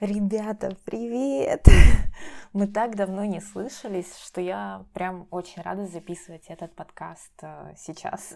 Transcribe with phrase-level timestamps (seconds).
[0.00, 1.66] Ребята, привет!
[2.52, 8.32] Мы так давно не слышались, что я прям очень рада записывать этот подкаст э, сейчас.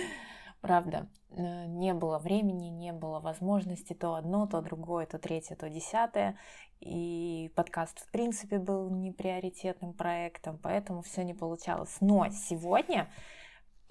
[0.60, 5.70] Правда, э, не было времени, не было возможности то одно, то другое, то третье, то
[5.70, 6.36] десятое.
[6.80, 11.96] И подкаст, в принципе, был неприоритетным проектом, поэтому все не получалось.
[12.02, 13.08] Но сегодня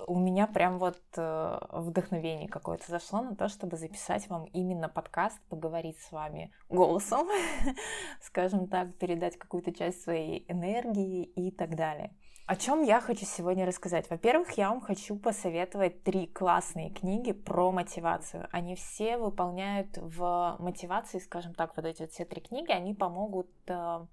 [0.05, 5.39] у меня прям вот э, вдохновение какое-то зашло на то, чтобы записать вам именно подкаст,
[5.49, 7.27] поговорить с вами голосом,
[8.21, 12.13] скажем так, передать какую-то часть своей энергии и так далее.
[12.45, 14.09] О чем я хочу сегодня рассказать?
[14.09, 18.47] Во-первых, я вам хочу посоветовать три классные книги про мотивацию.
[18.51, 23.49] Они все выполняют в мотивации, скажем так, вот эти вот все три книги, они помогут
[23.67, 24.05] э,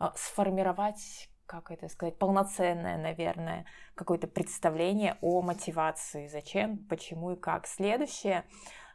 [0.00, 3.64] э сформировать как это сказать, полноценное, наверное,
[3.96, 7.66] какое-то представление о мотивации, зачем, почему и как.
[7.66, 8.44] Следующее,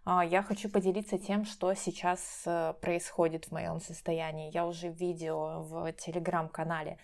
[0.05, 4.54] а, я хочу поделиться тем, что сейчас э, происходит в моем состоянии.
[4.54, 6.97] Я уже в видео в телеграм-канале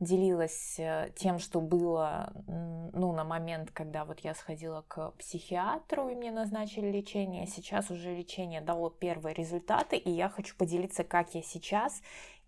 [0.00, 6.14] делилась э, тем, что было ну, на момент, когда вот я сходила к психиатру и
[6.14, 7.46] мне назначили лечение.
[7.46, 12.00] Сейчас уже лечение дало первые результаты, и я хочу поделиться, как я сейчас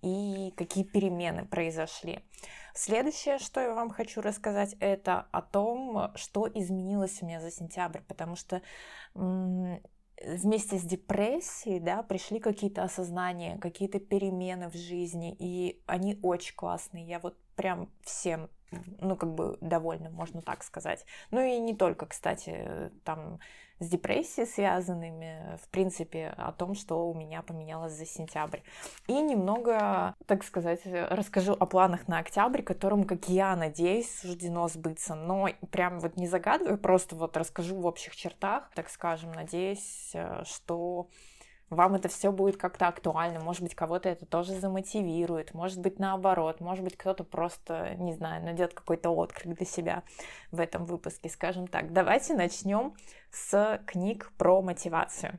[0.03, 2.21] и какие перемены произошли.
[2.75, 8.01] Следующее, что я вам хочу рассказать, это о том, что изменилось у меня за сентябрь,
[8.07, 8.63] потому что
[9.15, 17.07] вместе с депрессией, да, пришли какие-то осознания, какие-то перемены в жизни, и они очень классные.
[17.07, 18.49] Я вот прям всем,
[19.01, 21.05] ну, как бы довольна, можно так сказать.
[21.31, 23.39] Ну и не только, кстати, там
[23.81, 28.61] с депрессией связанными, в принципе, о том, что у меня поменялось за сентябрь.
[29.07, 35.15] И немного, так сказать, расскажу о планах на октябрь, которым, как я надеюсь, суждено сбыться.
[35.15, 40.43] Но прям вот не загадываю, просто вот расскажу в общих чертах, так скажем, надеюсь, э,
[40.45, 41.09] что
[41.71, 46.61] вам это все будет как-то актуально, может быть, кого-то это тоже замотивирует, может быть, наоборот,
[46.61, 50.03] может быть, кто-то просто, не знаю, найдет какой-то отклик для себя
[50.51, 51.93] в этом выпуске, скажем так.
[51.93, 52.95] Давайте начнем
[53.31, 55.39] с книг про мотивацию.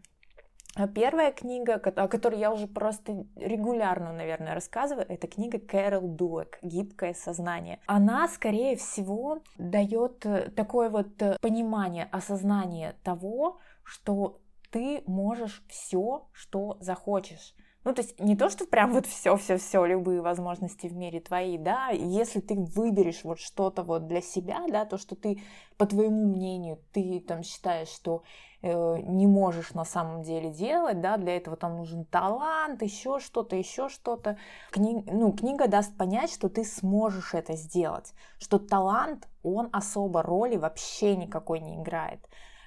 [0.94, 7.16] Первая книга, о которой я уже просто регулярно, наверное, рассказываю, это книга Кэрол Дуэк «Гибкое
[7.16, 7.80] сознание».
[7.88, 10.26] Она, скорее всего, дает
[10.56, 14.40] такое вот понимание, осознание того, что
[14.72, 17.56] ты можешь все, что захочешь.
[17.86, 21.88] Ну, то есть не то, что прям вот все-все-все, любые возможности в мире твои, да,
[21.90, 25.42] если ты выберешь вот что-то вот для себя, да, то, что ты,
[25.78, 28.24] по твоему мнению, ты там считаешь, что
[28.62, 33.56] э, не можешь на самом деле делать, да, для этого там нужен талант, еще что-то,
[33.56, 34.38] еще что-то.
[34.72, 35.02] Кни...
[35.10, 41.16] Ну, книга даст понять, что ты сможешь это сделать, что талант, он особо роли вообще
[41.16, 42.20] никакой не играет.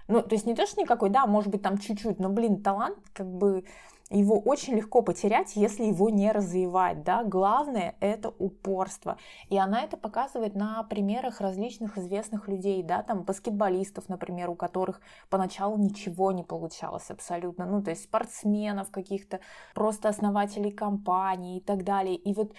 [0.08, 2.98] Ну, то есть не то, что никакой, да, может быть, там чуть-чуть, но, блин, талант,
[3.12, 3.64] как бы,
[4.10, 9.16] его очень легко потерять, если его не развивать, да, главное это упорство,
[9.48, 15.00] и она это показывает на примерах различных известных людей, да, там баскетболистов, например, у которых
[15.30, 19.40] поначалу ничего не получалось абсолютно, ну, то есть спортсменов каких-то,
[19.74, 22.52] просто основателей компаний и так далее, и вот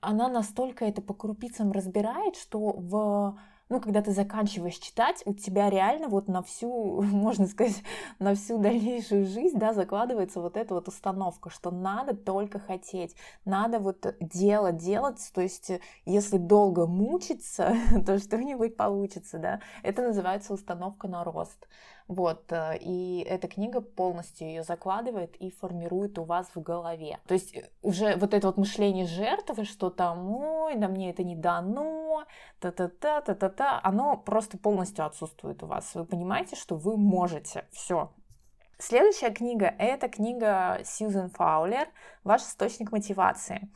[0.00, 3.38] она настолько это по крупицам разбирает, что в
[3.70, 7.82] ну, когда ты заканчиваешь читать, у тебя реально вот на всю, можно сказать,
[8.18, 13.14] на всю дальнейшую жизнь, да, закладывается вот эта вот установка, что надо только хотеть,
[13.44, 15.70] надо вот делать, делать, то есть
[16.04, 17.74] если долго мучиться,
[18.06, 21.66] то что-нибудь получится, да, это называется установка на рост.
[22.10, 27.20] Вот, э, и эта книга полностью ее закладывает и формирует у вас в голове.
[27.28, 31.22] То есть э, уже вот это вот мышление жертвы, что там, ой, да мне это
[31.22, 31.99] не дано,
[32.58, 35.94] та-та-та, та-та-та, оно просто полностью отсутствует у вас.
[35.94, 38.10] Вы понимаете, что вы можете, все,
[38.80, 41.88] Следующая книга– это книга Сьюзен Фаулер
[42.24, 43.68] «Ваш источник мотивации».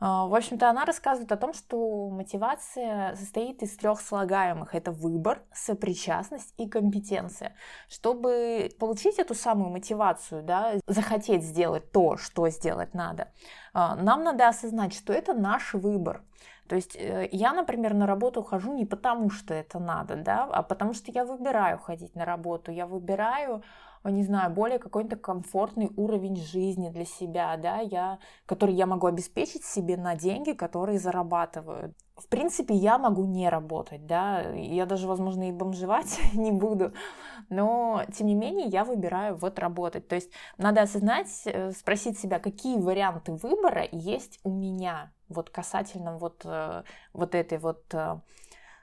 [0.00, 4.74] А, в общем-то, она рассказывает о том, что мотивация состоит из трех слагаемых.
[4.74, 7.54] Это выбор, сопричастность и компетенция.
[7.90, 13.28] Чтобы получить эту самую мотивацию, да, захотеть сделать то, что сделать надо,
[13.74, 16.22] а, нам надо осознать, что это наш выбор.
[16.72, 20.62] То есть э, я, например, на работу хожу не потому, что это надо, да, а
[20.62, 23.62] потому что я выбираю ходить на работу, я выбираю
[24.10, 29.64] не знаю, более какой-то комфортный уровень жизни для себя, да, я, который я могу обеспечить
[29.64, 31.94] себе на деньги, которые зарабатываю.
[32.16, 36.92] В принципе, я могу не работать, да, я даже, возможно, и бомжевать не буду,
[37.48, 40.08] но, тем не менее, я выбираю вот работать.
[40.08, 46.18] То есть надо осознать, э, спросить себя, какие варианты выбора есть у меня, вот касательно
[46.18, 46.82] вот, э,
[47.12, 48.20] вот этой вот э,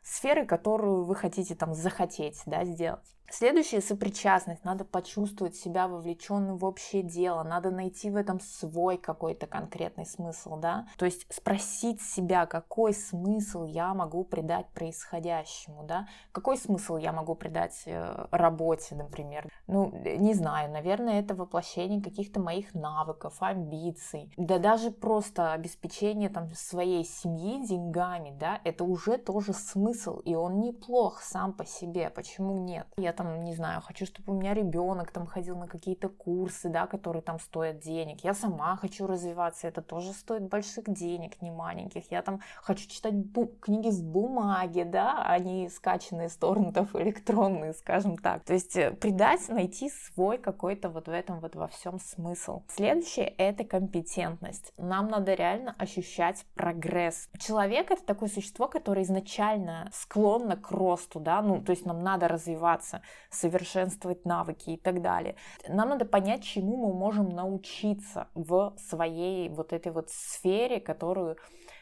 [0.04, 3.06] сферы, которую вы хотите там захотеть, да, сделать.
[3.32, 4.64] Следующее сопричастность.
[4.64, 7.44] Надо почувствовать себя вовлеченным в общее дело.
[7.44, 10.88] Надо найти в этом свой какой-то конкретный смысл, да.
[10.98, 16.08] То есть спросить себя, какой смысл я могу придать происходящему, да.
[16.32, 19.50] Какой смысл я могу придать э, работе, например.
[19.68, 24.34] Ну, не знаю, наверное, это воплощение каких-то моих навыков, амбиций.
[24.38, 30.60] Да даже просто обеспечение там своей семьи деньгами, да, это уже тоже смысл, и он
[30.60, 32.10] неплох сам по себе.
[32.10, 32.88] Почему нет?
[32.98, 36.88] Я там, не знаю, хочу, чтобы у меня ребенок там ходил на какие-то курсы, да,
[36.88, 38.24] которые там стоят денег.
[38.24, 42.10] Я сама хочу развиваться, это тоже стоит больших денег, не маленьких.
[42.12, 47.74] Я там хочу читать бу- книги в бумаге, да, а не скачанные с торрентов электронные,
[47.74, 48.46] скажем так.
[48.46, 52.62] То есть э, придать, найти свой какой-то вот в этом вот во всем смысл.
[52.70, 54.72] Следующее— это компетентность.
[54.78, 57.28] Нам надо реально ощущать прогресс.
[57.38, 62.30] Человек— это такое существо, которое изначально склонно к росту, да, ну, то есть нам надо
[62.30, 65.36] развиваться совершенствовать навыки и так далее.
[65.68, 71.38] Нам надо понять, чему мы можем научиться в своей вот этой вот сфере, которую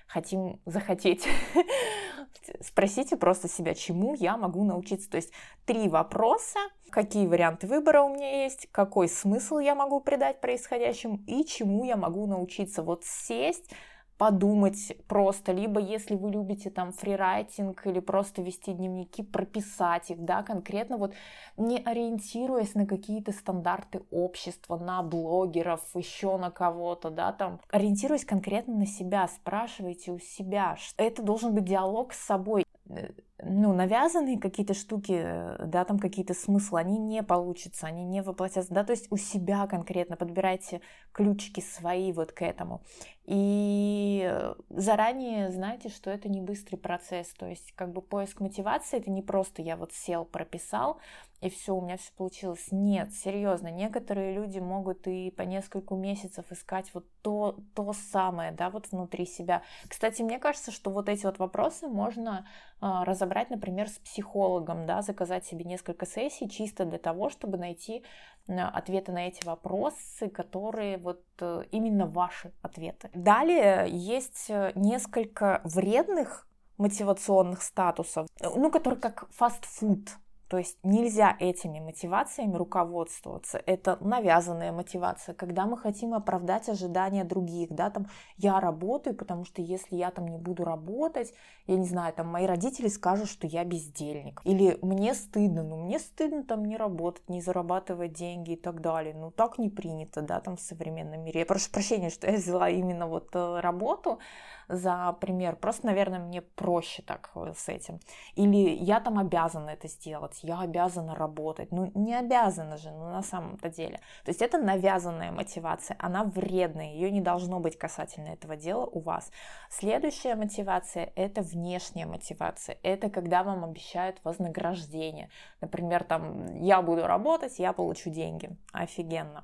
[0.07, 1.27] хотим захотеть.
[2.61, 5.09] Спросите просто себя, чему я могу научиться.
[5.09, 5.31] То есть
[5.65, 6.59] три вопроса,
[6.89, 11.97] какие варианты выбора у меня есть, какой смысл я могу придать происходящему и чему я
[11.97, 12.83] могу научиться.
[12.83, 13.69] Вот сесть,
[14.17, 20.43] подумать просто, либо если вы любите там фрирайтинг или просто вести дневники, прописать их, да,
[20.43, 21.13] конкретно вот
[21.55, 28.75] не ориентируясь на какие-то стандарты общества, на блогеров, еще на кого-то, да, там, ориентируясь конкретно
[28.75, 33.11] на себя, спрашивайте у себя, это должен быть диалог с собой, э,
[33.43, 38.73] ну, навязанные какие-то штуки, э, да, там какие-то смыслы, они не получатся, они не воплотятся,
[38.73, 40.81] да, то есть у себя конкретно подбирайте
[41.11, 42.81] ключики свои вот к этому.
[43.25, 48.97] И э, заранее знаете, что это не быстрый процесс, то есть как бы поиск мотивации,
[48.97, 50.99] это не просто я вот сел, прописал,
[51.39, 52.67] и все, у меня все получилось.
[52.71, 58.71] Нет, серьезно, некоторые люди могут и по несколько месяцев искать вот то, то самое, да,
[58.71, 59.61] вот внутри себя.
[59.87, 62.47] Кстати, мне кажется, что вот эти вот вопросы можно
[62.79, 68.03] а, разобрать, например, с психологом, да, заказать себе несколько сессий чисто для того, чтобы найти
[68.47, 73.09] а, ответы на эти вопросы, которые вот э, именно ваши ответы.
[73.13, 76.47] Далее есть э, несколько вредных
[76.77, 80.09] мотивационных статусов, ну, которые как фастфуд,
[80.47, 83.61] то есть нельзя этими мотивациями руководствоваться.
[83.65, 88.07] Это навязанная мотивация, когда мы хотим оправдать ожидания других, да, там
[88.37, 91.33] я работаю, потому что если я там не буду работать,
[91.65, 94.41] я не знаю, там мои родители скажут, что я бездельник.
[94.45, 99.13] Или мне стыдно, ну мне стыдно там не работать, не зарабатывать деньги и так далее.
[99.13, 101.41] Ну так не принято, да, там в современном мире.
[101.41, 104.19] Я прошу прощения, что я взяла именно вот э, работу,
[104.67, 105.55] за пример.
[105.55, 107.99] Просто, наверное, мне проще так э, с этим.
[108.35, 111.71] Или я там обязана это сделать, я обязана работать.
[111.71, 113.99] Ну, не обязана же, ну, на самом-то деле.
[114.23, 118.99] То есть это навязанная мотивация, она вредная, ее не должно быть касательно этого дела у
[118.99, 119.31] вас.
[119.69, 122.77] Следующая мотивация– это внешняя мотивация.
[122.83, 125.29] Это когда вам обещают вознаграждение.
[125.61, 128.49] Например, там, я буду работать, я получу деньги.
[128.73, 129.43] Офигенно.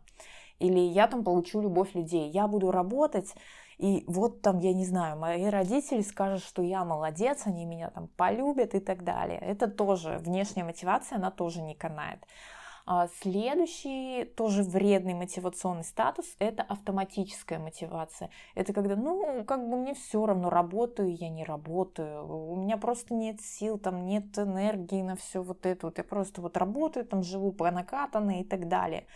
[0.59, 2.29] Или я там получу любовь людей.
[2.29, 3.35] Я буду работать,
[3.77, 8.07] и вот там, я не знаю, мои родители скажут, что я молодец, они меня там
[8.07, 9.39] полюбят и так далее.
[9.39, 12.25] Это тоже внешняя мотивация, она тоже не канает.
[12.85, 18.29] А следующий тоже вредный мотивационный статус– это автоматическая мотивация.
[18.55, 23.13] Это когда, ну, как бы мне все равно, работаю я, не работаю, у меня просто
[23.13, 27.23] нет сил, там нет энергии на все вот это вот, я просто вот работаю, там
[27.23, 29.07] живу по накатанной и так далее.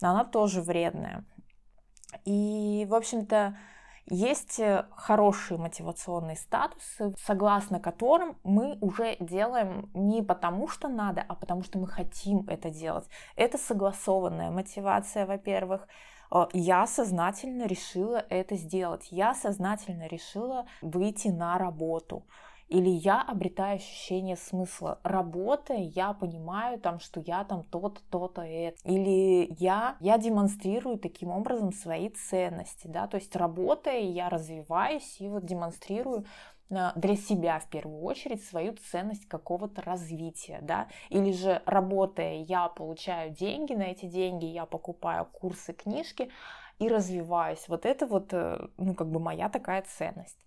[0.00, 1.24] Она тоже вредная.
[2.24, 3.56] И, в общем-то,
[4.08, 11.34] есть э, хорошие мотивационные статусы, согласно которым мы уже делаем не потому, что надо, а
[11.34, 13.08] потому что мы хотим это делать.
[13.34, 15.88] Это согласованная мотивация, во-первых.
[16.30, 19.08] Э, я сознательно решила это сделать.
[19.10, 22.24] Я сознательно решила выйти на работу
[22.68, 24.98] или я обретаю ощущение смысла.
[25.04, 28.76] Работая, я понимаю там, что я там то-то, то-то, это.
[28.84, 35.28] Или я, я демонстрирую таким образом свои ценности, да, то есть работая, я развиваюсь и
[35.28, 36.26] вот демонстрирую
[36.70, 42.68] э, для себя в первую очередь свою ценность какого-то развития, да, или же работая, я
[42.68, 46.30] получаю деньги, на эти деньги я покупаю курсы, книжки
[46.80, 47.68] и развиваюсь.
[47.68, 50.45] Вот это вот, э, ну, как бы моя такая ценность.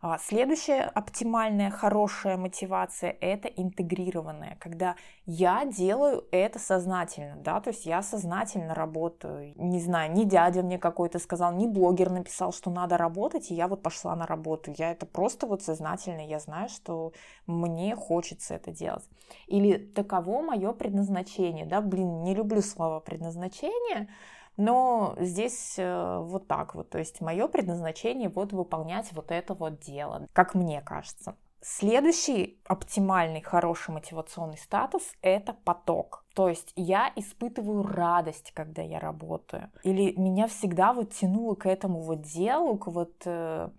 [0.00, 7.86] А следующая оптимальная, хорошая мотивация– это интегрированная, когда я делаю это сознательно, да, то есть
[7.86, 9.54] я сознательно работаю.
[9.56, 13.68] Не знаю, ни дядя мне какой-то сказал, ни блогер написал, что надо работать, и я
[13.68, 14.72] вот пошла на работу.
[14.76, 17.12] Я это просто вот сознательно, я знаю, что
[17.46, 19.08] мне хочется это делать.
[19.46, 24.08] Или таково мое предназначение, да, блин, не люблю слово предназначение,
[24.56, 29.80] но здесь э, вот так вот, то есть мое предназначение вот выполнять вот это вот
[29.80, 31.36] дело, как мне кажется.
[31.62, 36.24] Следующий оптимальный, хороший мотивационный статус– это поток.
[36.34, 39.70] То есть я испытываю радость, когда я работаю.
[39.82, 43.70] Или меня всегда вот тянуло к этому вот делу, к вот, э,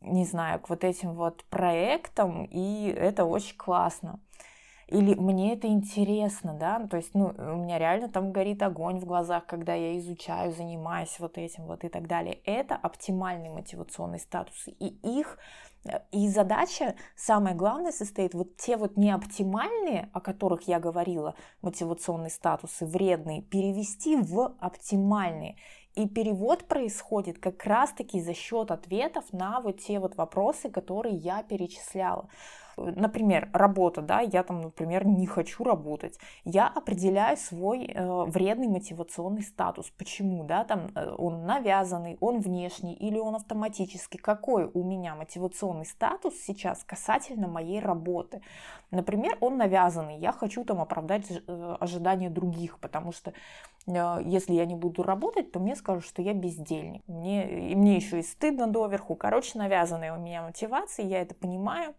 [0.00, 4.20] не знаю, к вот этим вот проектам, и это очень классно
[4.94, 9.04] или мне это интересно, да, то есть, ну, у меня реально там горит огонь в
[9.04, 12.38] глазах, когда я изучаю, занимаюсь вот этим вот и так далее.
[12.44, 15.38] Это оптимальный мотивационный статус, и их
[15.84, 22.30] э, и задача, самое главное, состоит вот те вот неоптимальные, о которых я говорила, мотивационные
[22.30, 25.56] статусы, вредные, перевести в оптимальные.
[25.96, 31.42] И перевод происходит как раз-таки за счет ответов на вот те вот вопросы, которые я
[31.42, 32.28] перечисляла.
[32.76, 36.18] Например, работа, да, я там, например, не хочу работать.
[36.44, 39.90] Я определяю свой э, вредный мотивационный статус.
[39.96, 44.18] Почему, да, там э, он навязанный, он внешний или он автоматический.
[44.18, 48.40] Какой у меня мотивационный статус сейчас касательно моей работы?
[48.90, 50.18] Например, он навязанный.
[50.18, 53.34] Я хочу там оправдать э, ожидания других, потому что э,
[53.86, 57.02] если я не буду работать, то мне скажут, что я бездельник.
[57.06, 59.14] Мне, и мне еще и стыдно доверху.
[59.14, 61.94] Короче, навязанная у меня мотивация, я это понимаю.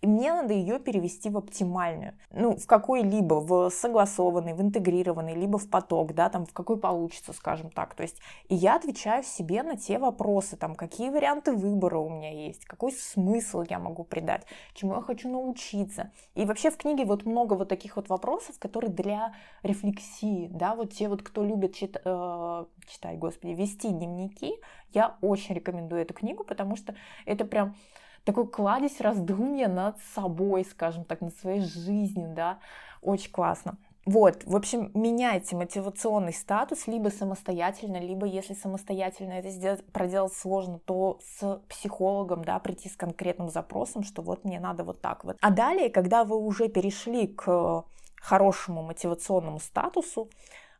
[0.00, 2.14] И мне надо ее перевести в оптимальную.
[2.30, 7.34] Ну, в какой-либо, в согласованный, в интегрированный, либо в поток, да, там, в какой получится,
[7.34, 7.94] скажем так.
[7.94, 8.18] То есть,
[8.48, 12.92] и я отвечаю себе на те вопросы, там, какие варианты выбора у меня есть, какой
[12.92, 16.10] смысл я могу придать, чему я хочу научиться.
[16.34, 20.94] И вообще в книге вот много вот таких вот вопросов, которые для рефлексии, да, вот
[20.94, 24.54] те вот, кто любит чит, э, читать, господи, вести дневники,
[24.92, 26.94] я очень рекомендую эту книгу, потому что
[27.24, 27.76] это прям
[28.24, 32.58] такой кладезь раздумья над собой, скажем так, над своей жизнью, да,
[33.00, 33.78] очень классно.
[34.06, 40.78] Вот, в общем, меняйте мотивационный статус либо самостоятельно, либо если самостоятельно это сделать, проделать сложно,
[40.78, 45.36] то с психологом, да, прийти с конкретным запросом, что вот мне надо вот так вот.
[45.40, 47.84] А далее, когда вы уже перешли к
[48.20, 50.30] хорошему мотивационному статусу,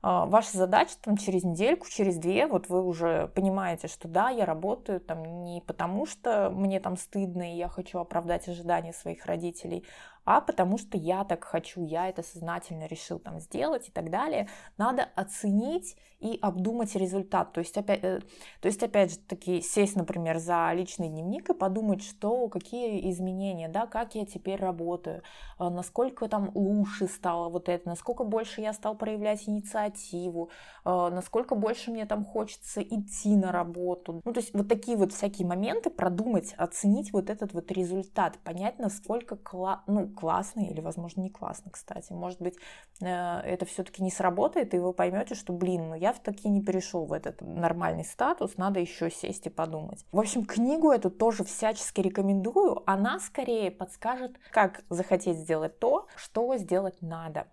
[0.02, 5.00] ваша задача там через недельку, через две, вот вы уже понимаете, что да, я работаю
[5.00, 9.84] там не потому, что мне там стыдно и я хочу оправдать ожидания своих родителей,
[10.24, 14.48] а потому что я так хочу, я это сознательно решил там сделать и так далее.
[14.76, 17.52] Надо оценить и обдумать результат.
[17.52, 18.20] То есть, опять, э,
[18.60, 23.68] то есть, опять же, таки сесть, например, за личный дневник и подумать, что, какие изменения,
[23.68, 25.22] да, как я теперь работаю,
[25.58, 30.50] э, насколько там лучше стало вот это, насколько больше я стал проявлять инициативу,
[30.84, 34.20] э, насколько больше мне там хочется идти на работу.
[34.24, 38.78] Ну, то есть, вот такие вот всякие моменты продумать, оценить вот этот вот результат, понять,
[38.78, 42.12] насколько кла- ну, классный или, возможно, не классный, кстати.
[42.12, 42.56] Может быть,
[43.00, 47.06] это все-таки не сработает, и вы поймете, что, блин, ну я я таки не перешел
[47.06, 50.04] в этот нормальный статус, надо еще сесть и подумать.
[50.10, 52.82] В общем, книгу эту тоже всячески рекомендую.
[52.84, 57.46] Она скорее подскажет, как захотеть сделать то, что сделать надо.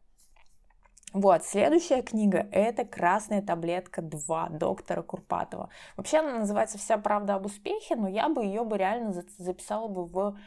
[1.14, 5.70] Вот, следующая книга– это «Красная таблетка 2» доктора Курпатова.
[5.96, 10.06] Вообще она называется «Вся правда об успехе», но я бы ее бы реально записала бы
[10.06, 10.38] в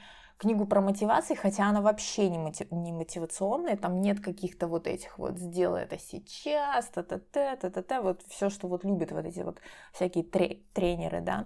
[0.40, 5.18] книгу про мотивации, хотя она вообще не, мотив, не мотивационная, там нет каких-то вот этих
[5.18, 9.60] вот «сделай это сейчас», та-та-та, та-та-та, вот все, что вот любят вот эти вот
[9.92, 11.44] всякие тре- тренеры, да.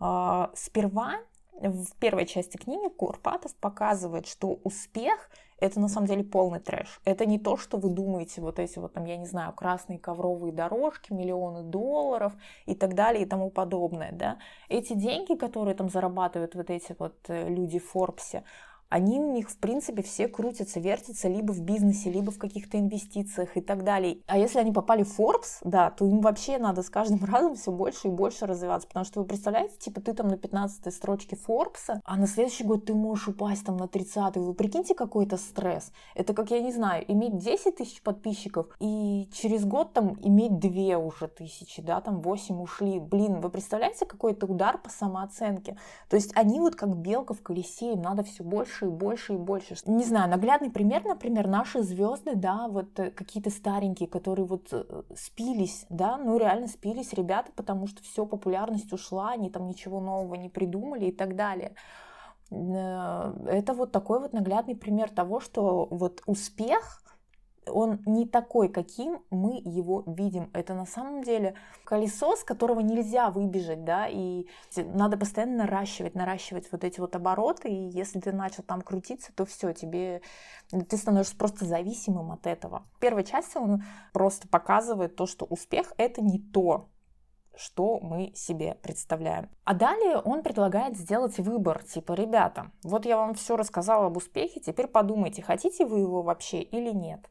[0.00, 1.18] А, сперва
[1.52, 5.30] в первой части книги Курпатов показывает, что успех
[5.62, 7.00] это на самом деле полный трэш.
[7.04, 10.52] Это не то, что вы думаете, вот эти вот там, я не знаю, красные ковровые
[10.52, 12.32] дорожки, миллионы долларов
[12.66, 14.38] и так далее и тому подобное, да.
[14.68, 18.42] Эти деньги, которые там зарабатывают вот эти вот э, люди в Форбсе,
[18.92, 23.56] они у них, в принципе, все крутятся, вертятся либо в бизнесе, либо в каких-то инвестициях
[23.56, 24.18] и так далее.
[24.26, 27.72] А если они попали в Forbes, да, то им вообще надо с каждым разом все
[27.72, 32.00] больше и больше развиваться, потому что вы представляете, типа ты там на 15 строчке Forbes,
[32.04, 35.90] а на следующий год ты можешь упасть там на 30 вы прикиньте, какой это стресс.
[36.14, 40.98] Это как, я не знаю, иметь 10 тысяч подписчиков и через год там иметь 2
[40.98, 43.00] уже тысячи, да, там 8 ушли.
[43.00, 45.78] Блин, вы представляете, какой это удар по самооценке?
[46.10, 49.74] То есть они вот как белка в колесе, им надо все больше больше и больше
[49.74, 49.76] и больше.
[49.86, 54.84] Не знаю, наглядный пример, например, наши звезды, да, вот э, какие-то старенькие, которые вот э,
[55.16, 60.34] спились, да, ну реально спились ребята, потому что все, популярность ушла, они там ничего нового
[60.34, 61.74] не придумали и так далее.
[62.50, 67.02] это вот такой вот наглядный пример того, что вот успех
[67.72, 70.50] он не такой, каким мы его видим.
[70.52, 76.70] Это на самом деле колесо, с которого нельзя выбежать, да, и надо постоянно наращивать, наращивать
[76.70, 80.22] вот эти вот обороты, и если ты начал там крутиться, то все, тебе,
[80.70, 82.84] ты становишься просто зависимым от этого.
[82.94, 86.88] В первой части он просто показывает то, что успех— это не то,
[87.56, 89.50] что мы себе представляем.
[89.64, 94.60] А далее он предлагает сделать выбор, типа, ребята, вот я вам все рассказала об успехе,
[94.60, 97.28] теперь подумайте, хотите вы его вообще или нет.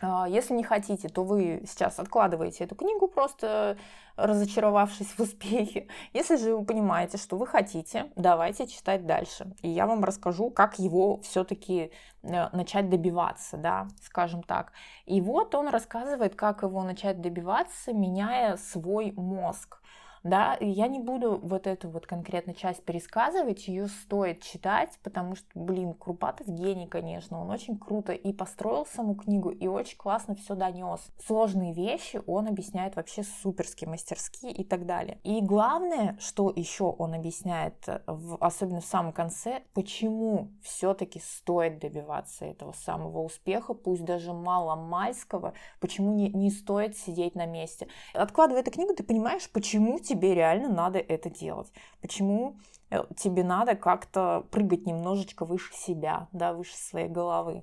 [0.00, 3.76] А, если не хотите, то вы сейчас откладываете эту книгу, просто
[4.16, 5.88] разочаровавшись в успехе.
[6.12, 9.52] Если же вы понимаете, что вы хотите, давайте читать дальше.
[9.62, 11.90] И я вам расскажу, как его все-таки
[12.22, 14.72] э, начать добиваться, да, скажем так.
[15.06, 19.79] И вот он рассказывает, как его начать добиваться, меняя свой мозг
[20.22, 25.46] да, я не буду вот эту вот конкретно часть пересказывать, ее стоит читать, потому что,
[25.54, 30.54] блин, Крупатов гений, конечно, он очень круто и построил саму книгу, и очень классно все
[30.54, 31.00] донес.
[31.24, 35.18] Сложные вещи он объясняет вообще суперски, мастерски и так далее.
[35.24, 42.44] И главное, что еще он объясняет, в, особенно в самом конце, почему все-таки стоит добиваться
[42.44, 47.88] этого самого успеха, пусть даже мало-мальского, почему не, не стоит сидеть на месте.
[48.12, 51.72] Откладывая эту книгу, ты понимаешь, почему тебе реально надо это делать.
[52.02, 52.56] Почему
[52.90, 57.62] э, тебе надо как-то прыгать немножечко выше себя, да, выше своей головы.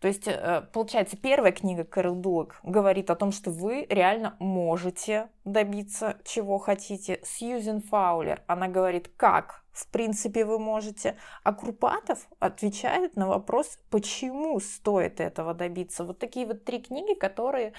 [0.00, 5.28] То есть, э, получается, первая книга Кэрол Дуэк говорит о том, что вы реально можете
[5.44, 7.20] добиться чего хотите.
[7.24, 11.16] Сьюзен Фаулер, она говорит, как в принципе вы можете.
[11.44, 16.04] А Крупатов отвечает на вопрос, почему стоит этого добиться.
[16.04, 17.72] Вот такие вот три книги, которые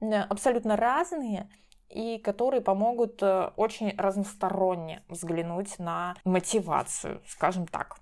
[0.00, 1.48] абсолютно разные,
[1.88, 7.96] и которые помогут э, очень разносторонне взглянуть на мотивацию, скажем так.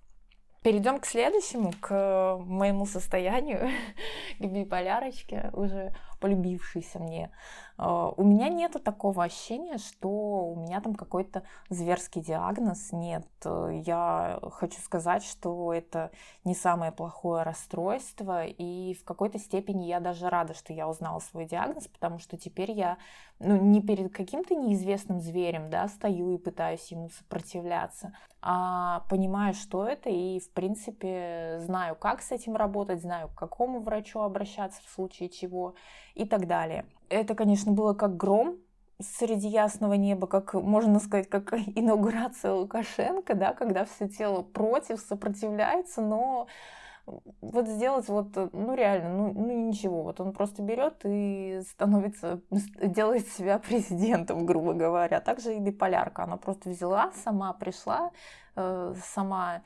[0.63, 3.69] Перейдем к следующему, к моему состоянию,
[4.39, 7.33] к биполярочке, уже полюбившейся мне.
[7.77, 12.93] А, у меня нет такого ощущения, что у меня там какой-то зверский диагноз.
[12.93, 16.13] Нет, я хочу сказать, что это
[16.45, 21.45] не самое плохое расстройство, и в какой-то степени я даже рада, что я узнала свой
[21.45, 22.99] диагноз, потому что теперь я
[23.41, 29.87] ну, не перед каким-то неизвестным зверем, да, стою и пытаюсь ему сопротивляться, а понимаю, что
[29.87, 34.91] это, и, в принципе, знаю, как с этим работать, знаю, к какому врачу обращаться в
[34.91, 35.75] случае чего
[36.15, 36.85] и так далее.
[37.09, 38.59] Это, конечно, было как гром
[39.01, 46.01] среди ясного неба, как, можно сказать, как инаугурация Лукашенко, да, когда все тело против, сопротивляется,
[46.01, 46.47] но
[47.41, 53.27] вот сделать вот, ну реально, ну, ну ничего, вот он просто берет и становится, делает
[53.29, 55.21] себя президентом, грубо говоря.
[55.21, 58.13] Также и биполярка, она просто взяла, сама пришла,
[58.55, 59.63] э, сама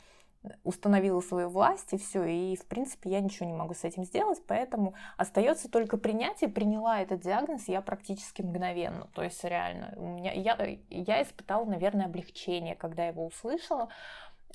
[0.62, 4.40] установила свою власть и все, и в принципе я ничего не могу с этим сделать,
[4.46, 10.06] поэтому остается только принять и приняла этот диагноз я практически мгновенно, то есть реально у
[10.06, 10.56] меня я
[10.90, 13.88] я испытала, наверное, облегчение, когда его услышала,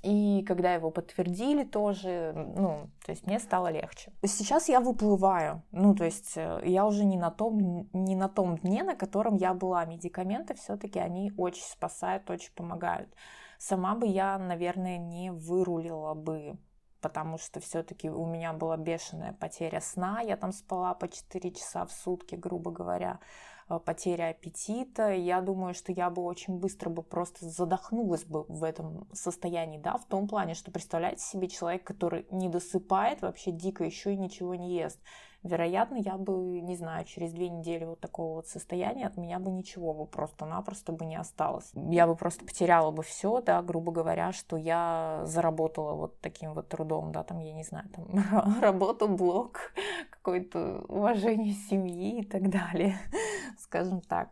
[0.04, 4.12] и когда его подтвердили тоже, ну, то есть мне стало легче.
[4.24, 8.58] Сейчас я выплываю, ну, то есть э, я уже не на том, не на том
[8.58, 9.86] дне, на котором я была.
[9.86, 13.10] Медикаменты все-таки они очень спасают, очень помогают.
[13.64, 16.58] Сама бы я, наверное, не вырулила бы
[17.00, 21.86] потому что все-таки у меня была бешеная потеря сна, я там спала по 4 часа
[21.86, 23.20] в сутки, грубо говоря.
[23.72, 25.12] Э, потеря аппетита.
[25.12, 29.98] Я думаю, что я бы очень быстро бы просто задохнулась бы в этом состоянии, да,
[29.98, 34.56] в том плане, что представляете себе человек, который не досыпает вообще дико, еще и ничего
[34.56, 35.00] не ест
[35.44, 39.52] вероятно, я бы, не знаю, через две недели вот такого вот состояния от меня бы
[39.52, 41.72] ничего бы просто-напросто бы не осталось.
[41.74, 46.70] Я бы просто потеряла бы все, да, грубо говоря, что я заработала вот таким вот
[46.70, 49.74] трудом, да, там, я не знаю, там, работу, блок,
[50.10, 52.98] какое-то уважение семьи и так далее,
[53.60, 54.30] скажем так.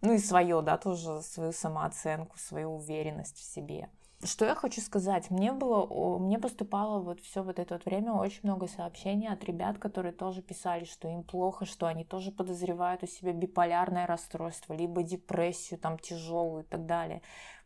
[0.00, 3.88] Ну и свое, да, тоже свою самооценку, свою уверенность в себе.
[4.24, 5.30] Что я хочу сказать?
[5.30, 9.78] Мне было, мне поступало вот все вот это вот время очень много сообщений от ребят,
[9.78, 15.04] которые тоже писали, что им плохо, что они тоже подозревают у себя биполярное расстройство, либо
[15.04, 17.22] депрессию там тяжелую и так далее.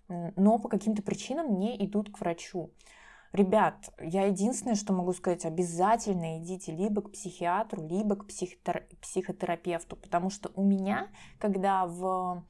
[0.09, 2.71] Но по каким-то причинам не идут к врачу.
[3.33, 10.29] Ребят, я единственное, что могу сказать, обязательно идите либо к психиатру, либо к психотерапевту, потому
[10.29, 12.45] что у меня, когда в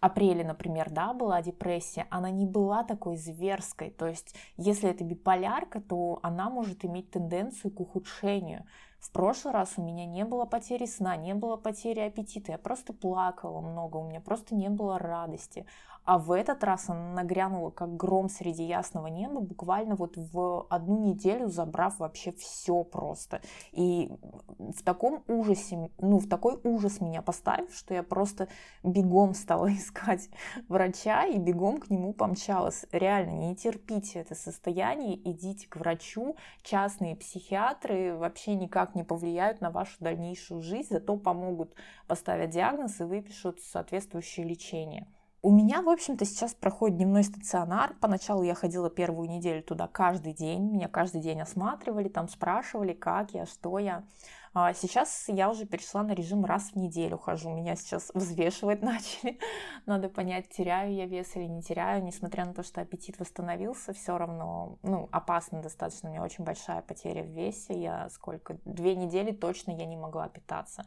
[0.00, 3.90] апреле, например, да, была депрессия, она не была такой зверской.
[3.90, 8.64] То есть, если это биполярка, то она может иметь тенденцию к ухудшению.
[9.00, 12.92] В прошлый раз у меня не было потери сна, не было потери аппетита, я просто
[12.92, 15.66] плакала много, у меня просто не было радости.
[16.04, 20.98] А в этот раз она нагрянула как гром среди ясного неба, буквально вот в одну
[20.98, 23.42] неделю забрав вообще все просто.
[23.72, 24.10] И
[24.58, 28.48] в таком ужасе, ну, в такой ужас меня поставив, что я просто
[28.82, 30.30] бегом стала искать
[30.68, 32.86] врача и бегом к нему помчалась.
[32.92, 36.34] Реально, не терпите это состояние, идите к врачу.
[36.62, 41.74] Частные психиатры вообще никак не повлияют на вашу дальнейшую жизнь, зато помогут
[42.06, 45.06] поставить диагноз и выпишут соответствующее лечение.
[45.42, 47.94] У меня, в общем-то, сейчас проходит дневной стационар.
[47.98, 50.70] Поначалу я ходила первую неделю туда каждый день.
[50.70, 54.04] Меня каждый день осматривали, там спрашивали, как я, что я.
[54.52, 57.48] А сейчас я уже перешла на режим раз в неделю хожу.
[57.54, 59.38] Меня сейчас взвешивать начали.
[59.86, 62.04] Надо понять, теряю я вес или не теряю.
[62.04, 66.10] Несмотря на то, что аппетит восстановился, все равно, ну, опасно достаточно.
[66.10, 67.80] У меня очень большая потеря в весе.
[67.80, 68.58] Я сколько?
[68.66, 70.84] Две недели точно я не могла питаться.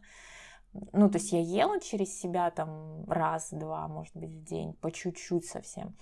[0.92, 5.46] Ну, то есть я ела через себя там раз-два, может быть, в день, по чуть-чуть
[5.46, 5.96] совсем.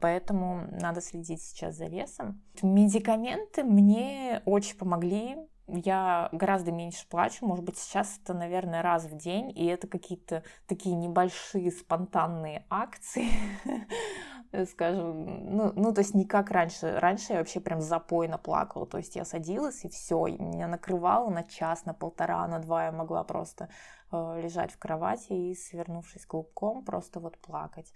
[0.00, 2.40] Поэтому надо следить сейчас за весом.
[2.62, 5.36] Медикаменты мне очень помогли.
[5.66, 10.42] Я гораздо меньше плачу, может быть, сейчас это, наверное, раз в день, и это какие-то
[10.66, 13.26] такие небольшие спонтанные акции,
[14.70, 16.98] скажем, ну, ну, то есть не как раньше.
[16.98, 21.44] Раньше я вообще прям запойно плакала, то есть я садилась, и все, меня накрывало на
[21.44, 23.68] час, на полтора, на два, я могла просто
[24.10, 27.92] Э, лежать в кровати и, свернувшись клубком, просто вот плакать.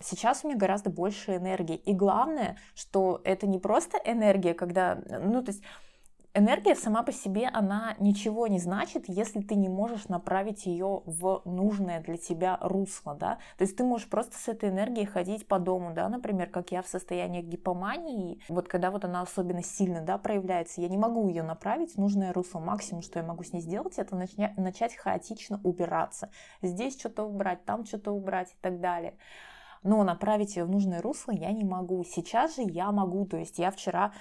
[0.00, 1.76] Сейчас у меня гораздо больше энергии.
[1.76, 5.62] И главное, что это не просто энергия, когда, ну, то есть
[6.34, 11.42] энергия сама по себе, она ничего не значит, если ты не можешь направить ее в
[11.44, 13.38] нужное для тебя русло, да.
[13.58, 16.82] То есть ты можешь просто с этой энергией ходить по дому, да, например, как я
[16.82, 21.42] в состоянии гипомании, вот когда вот она особенно сильно, да, проявляется, я не могу ее
[21.42, 22.60] направить в нужное русло.
[22.60, 26.30] Максимум, что я могу с ней сделать, это начать, начать хаотично убираться.
[26.62, 29.14] Здесь что-то убрать, там что-то убрать и так далее
[29.84, 32.04] но направить ее в нужное русло я не могу.
[32.04, 34.12] Сейчас же я могу, то есть я вчера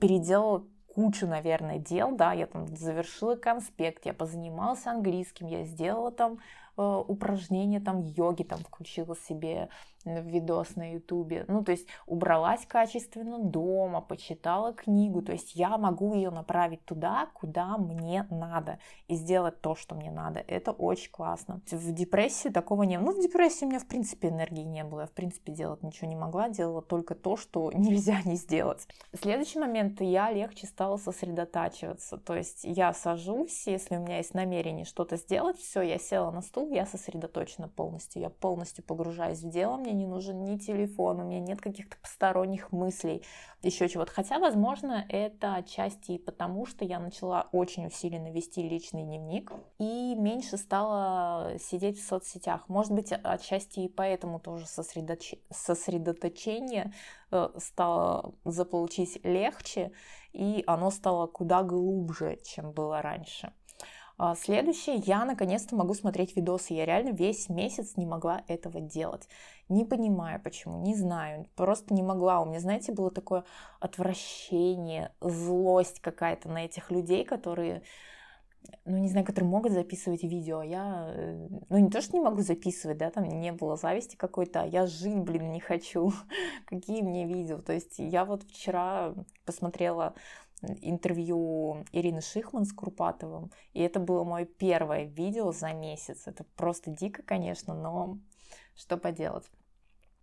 [0.00, 6.38] переделала кучу, наверное, дел, да, я там завершила конспект, я позанималась английским, я сделала там
[6.76, 9.68] упражнения там йоги, там включила себе
[10.04, 11.44] видос на ютубе.
[11.48, 15.22] Ну, то есть убралась качественно дома, почитала книгу.
[15.22, 18.78] То есть я могу ее направить туда, куда мне надо.
[19.08, 20.40] И сделать то, что мне надо.
[20.40, 21.60] Это очень классно.
[21.70, 23.06] В депрессии такого не было.
[23.06, 25.02] Ну, в депрессии у меня, в принципе, энергии не было.
[25.02, 26.48] Я, в принципе, делать ничего не могла.
[26.48, 28.86] Делала только то, что нельзя не сделать.
[29.14, 32.18] Следующий момент, я легче стала сосредотачиваться.
[32.18, 36.42] То есть я сажусь, если у меня есть намерение что-то сделать, все, я села на
[36.42, 38.22] стул, я сосредоточена полностью.
[38.22, 42.72] Я полностью погружаюсь в дело, мне не нужен ни телефон, у меня нет каких-то посторонних
[42.72, 43.22] мыслей,
[43.62, 44.12] еще чего-то.
[44.12, 50.14] Хотя, возможно, это отчасти и потому, что я начала очень усиленно вести личный дневник и
[50.14, 52.68] меньше стала сидеть в соцсетях.
[52.68, 55.34] Может быть, отчасти и поэтому тоже сосредоточ...
[55.50, 56.92] сосредоточение
[57.30, 59.92] э, стало заполучить легче,
[60.32, 63.52] и оно стало куда глубже, чем было раньше.
[64.16, 66.74] А, следующее, я наконец-то могу смотреть видосы.
[66.74, 69.28] Я реально весь месяц не могла этого делать.
[69.68, 72.40] Не понимаю почему, не знаю, просто не могла.
[72.40, 73.44] У меня, знаете, было такое
[73.80, 77.82] отвращение, злость какая-то на этих людей, которые
[78.86, 82.42] ну, не знаю, которые могут записывать видео, я, э, ну, не то, что не могу
[82.42, 86.12] записывать, да, там не было зависти какой-то, а я жить, блин, не хочу.
[86.66, 87.58] Какие мне видео?
[87.58, 90.14] То есть я вот вчера посмотрела
[90.80, 96.26] интервью Ирины Шихман с Курпатовым, и это было мое первое видео за месяц.
[96.26, 98.18] Это просто дико, конечно, но
[98.76, 99.44] что поделать.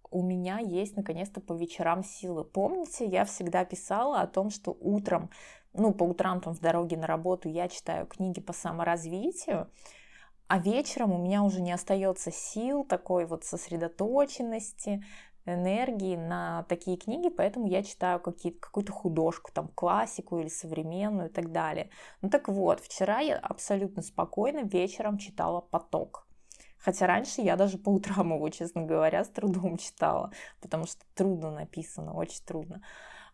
[0.09, 2.43] У меня есть наконец-то по вечерам силы.
[2.43, 5.29] Помните, я всегда писала о том, что утром,
[5.73, 9.69] ну, по утрам там в дороге на работу я читаю книги по саморазвитию,
[10.47, 15.01] а вечером у меня уже не остается сил, такой вот сосредоточенности,
[15.45, 21.51] энергии на такие книги, поэтому я читаю какую-то художку, там, классику или современную и так
[21.51, 21.89] далее.
[22.21, 26.27] Ну так вот, вчера я абсолютно спокойно вечером читала «Поток».
[26.77, 31.51] Хотя раньше я даже по утрам его, честно говоря, с трудом читала, потому что трудно
[31.51, 32.81] написано, очень трудно.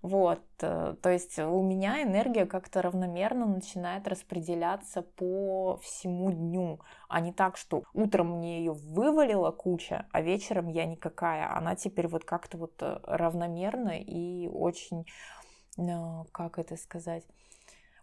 [0.04, 6.80] Вот, э, то есть у меня энергия как-то равномерно начинает распределяться по всему дню,
[7.10, 11.52] а не так, что утром мне ее вывалила куча, а вечером я никакая.
[11.56, 15.06] Она теперь вот как-то вот э, равномерно и очень,
[15.78, 17.24] э, как это сказать,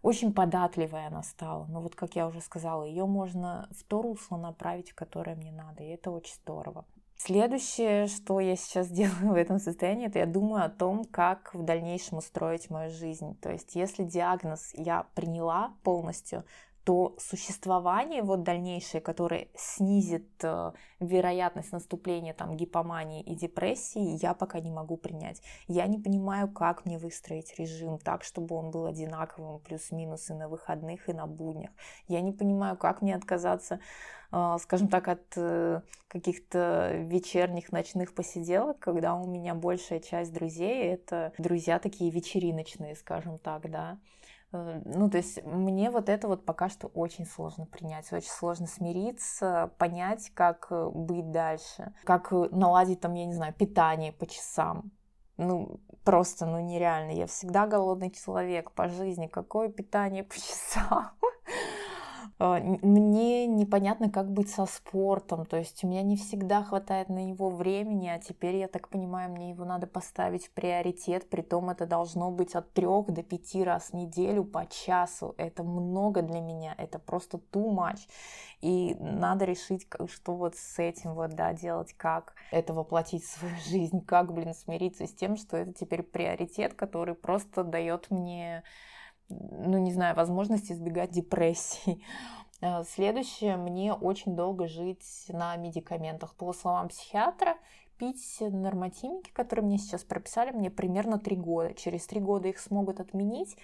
[0.01, 1.65] очень податливая она стала.
[1.67, 5.51] Но вот, как я уже сказала, ее можно в то русло направить, в которое мне
[5.51, 6.85] надо, и это очень здорово.
[7.17, 11.63] Следующее, что я сейчас делаю в этом состоянии, это я думаю о том, как в
[11.63, 13.35] дальнейшем устроить мою жизнь.
[13.41, 16.43] То есть, если диагноз я приняла полностью,
[16.85, 24.59] то существование вот дальнейшее, которое снизит э, вероятность наступления там гипомании и депрессии, я пока
[24.59, 25.41] не могу принять.
[25.67, 30.47] Я не понимаю, как мне выстроить режим так, чтобы он был одинаковым, плюс-минус и на
[30.47, 31.71] выходных, и на буднях.
[32.07, 33.79] Я не понимаю, как мне отказаться,
[34.31, 40.83] э, скажем так, от э, каких-то вечерних, ночных посиделок, когда у меня большая часть друзей
[40.83, 43.97] это друзья такие вечериночные, скажем так, да.
[44.51, 48.67] Э, ну, то есть мне вот это вот пока что очень сложно принять, очень сложно
[48.67, 54.25] смириться, понять, как э, быть дальше, как э, наладить там, я не знаю, питание по
[54.27, 54.91] часам.
[55.37, 57.11] Ну, просто, ну, нереально.
[57.11, 59.27] Я всегда голодный человек по жизни.
[59.27, 61.11] Какое питание по часам?
[62.37, 67.23] А, мне непонятно, как быть со спортом, то есть у меня не всегда хватает на
[67.23, 71.69] него времени, а теперь, я так понимаю, мне его надо поставить в приоритет, при том
[71.69, 75.33] это должно быть от трех до пяти раз в неделю по часу.
[75.37, 77.99] Это много для меня, это просто too much.
[78.59, 83.55] И надо решить, что вот с этим вот, да, делать, как это воплотить в свою
[83.65, 88.63] жизнь, как, блин, смириться с тем, что это теперь приоритет, который просто дает мне
[89.29, 92.01] ну, не знаю, возможность избегать депрессии.
[92.61, 96.35] Э, следующее, мне очень долго жить на медикаментах.
[96.35, 97.57] По словам психиатра,
[97.97, 101.73] пить нормотимики, которые мне сейчас прописали, мне примерно 3 года.
[101.73, 103.57] Через 3 года их смогут отменить.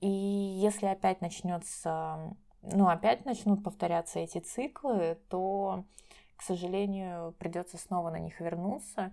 [0.00, 5.84] И если опять начнется, ну, опять начнут повторяться эти циклы, то,
[6.36, 9.12] к сожалению, придется снова на них вернуться.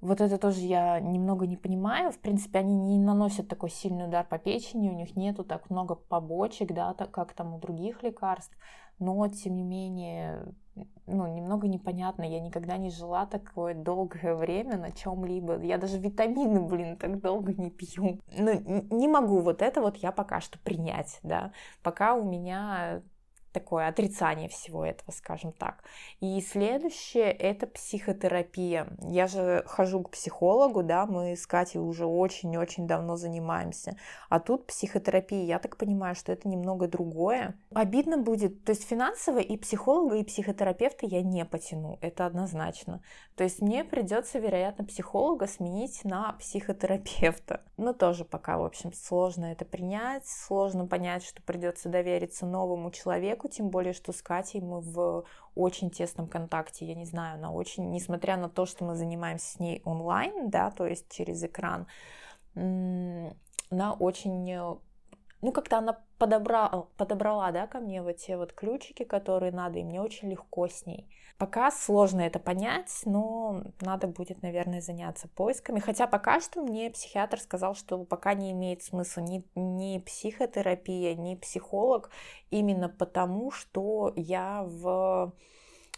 [0.00, 2.10] Вот это тоже я немного не понимаю.
[2.10, 5.94] В принципе, они не наносят такой сильный удар по печени, у них нету так много
[5.94, 8.56] побочек, да, как там у других лекарств.
[8.98, 10.54] Но, тем не менее,
[11.06, 12.22] ну, немного непонятно.
[12.22, 15.62] Я никогда не жила такое долгое время на чем-либо.
[15.62, 18.20] Я даже витамины, блин, так долго не пью.
[18.36, 21.52] Ну, не могу вот это вот я пока что принять, да.
[21.82, 23.02] Пока у меня
[23.52, 25.84] такое отрицание всего этого, скажем так.
[26.20, 28.88] И следующее— это психотерапия.
[29.02, 33.96] Я же хожу к психологу, да, мы с Катей уже очень-очень давно занимаемся.
[34.28, 37.58] А тут психотерапия, я так понимаю, что это немного другое.
[37.74, 43.02] Обидно будет, то есть финансово и психолога, и психотерапевта я не потяну, это однозначно.
[43.36, 47.62] То есть мне придется, вероятно, психолога сменить на психотерапевта.
[47.76, 53.39] Но тоже пока, в общем, сложно это принять, сложно понять, что придется довериться новому человеку,
[53.40, 55.24] человеку, тем более, что с Катей мы в
[55.54, 59.60] очень тесном контакте, я не знаю, она очень, несмотря на то, что мы занимаемся с
[59.60, 61.86] ней онлайн, да, то есть через экран,
[62.54, 64.80] она очень
[65.42, 69.84] ну, как-то она подобрала, подобрала, да, ко мне вот те вот ключики, которые надо, и
[69.84, 71.08] мне очень легко с ней.
[71.38, 75.80] Пока сложно это понять, но надо будет, наверное, заняться поисками.
[75.80, 81.36] Хотя пока что мне психиатр сказал, что пока не имеет смысла ни, ни психотерапия, ни
[81.36, 82.10] психолог,
[82.50, 85.32] именно потому, что я в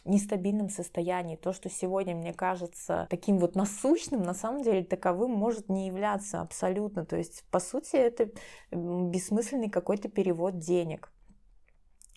[0.04, 1.36] нестабильном состоянии.
[1.36, 6.40] То, что сегодня мне кажется таким вот насущным, на самом деле таковым может не являться
[6.40, 7.04] абсолютно.
[7.04, 8.30] То есть, по сути, это
[8.70, 11.12] бессмысленный какой-то перевод денег.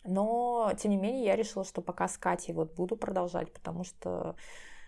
[0.03, 4.35] Но, тем не менее, я решила, что пока с Катей вот буду продолжать, потому что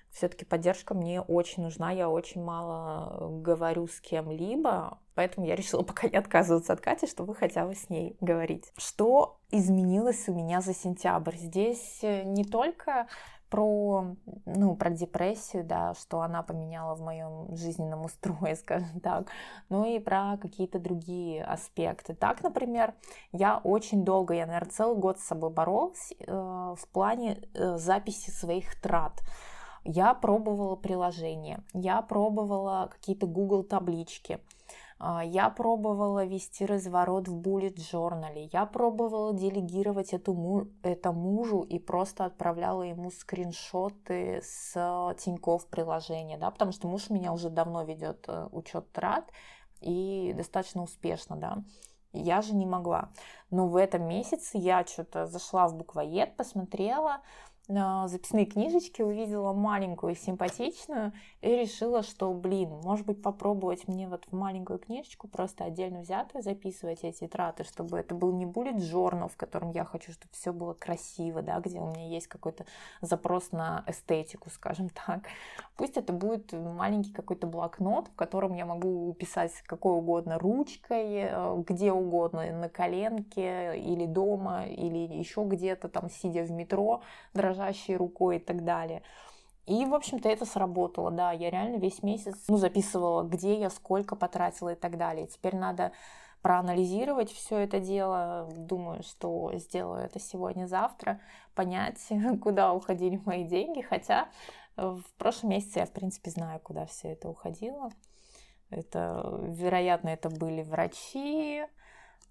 [0.09, 6.07] все-таки поддержка мне очень нужна, я очень мало говорю с кем-либо, поэтому я решила пока
[6.07, 8.71] не отказываться от Кати, чтобы хотя бы с ней говорить.
[8.77, 11.35] Что изменилось у меня за сентябрь?
[11.35, 13.07] Здесь э, не только
[13.49, 19.27] про, ну, про депрессию, да, что она поменяла в моем жизненном устрое, скажем так,
[19.69, 22.13] ну и про какие-то другие аспекты.
[22.13, 22.93] Так, например,
[23.31, 28.29] я очень долго, я, наверное, целый год с собой боролась э, в плане э, записи
[28.29, 29.23] своих трат.
[29.83, 34.39] Я пробовала приложения, я пробовала какие-то Google таблички,
[34.99, 42.25] я пробовала вести разворот в bullet journal, я пробовала делегировать эту, это мужу и просто
[42.25, 44.73] отправляла ему скриншоты с
[45.19, 49.31] Тинькофф приложения, да, потому что муж у меня уже давно ведет э, учет трат
[49.81, 51.63] и достаточно успешно, да.
[52.13, 53.11] Я же не могла.
[53.51, 57.21] Но в этом месяце я что-то зашла в буквоед, посмотрела,
[57.67, 64.33] записные книжечки, увидела маленькую, симпатичную и решила, что, блин, может быть, попробовать мне вот в
[64.33, 69.35] маленькую книжечку просто отдельно взятую записывать эти траты, чтобы это был не bullet journal, в
[69.35, 72.65] котором я хочу, чтобы все было красиво, да, где у меня есть какой-то
[73.01, 75.23] запрос на эстетику, скажем так.
[75.75, 81.63] Пусть это будет маленький какой-то блокнот, в котором я могу писать какой угодно ручкой, э,
[81.67, 87.01] где угодно, на коленке или дома, или еще где-то там, сидя в метро,
[87.33, 89.01] дрожа дрожащей рукой и так далее.
[89.65, 94.15] И, в общем-то, это сработало, да, я реально весь месяц, ну, записывала, где я, сколько
[94.15, 95.27] потратила и так далее.
[95.27, 95.91] Теперь надо
[96.41, 98.47] проанализировать все это дело.
[98.55, 101.19] Думаю, что сделаю это сегодня-завтра,
[101.53, 101.99] понять,
[102.41, 103.81] куда уходили мои деньги.
[103.81, 104.29] Хотя
[104.77, 107.89] в прошлом месяце я, в принципе, знаю, куда все это уходило.
[108.69, 111.63] Это, вероятно, это были врачи,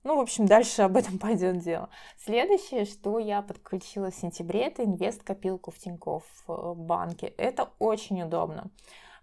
[0.06, 1.90] ну, в общем, дальше об этом пойдет дело.
[2.24, 7.26] Следующее, что я подключила в сентябре, это инвест-копилку в Тинькофф э, банке.
[7.36, 8.70] Это очень удобно.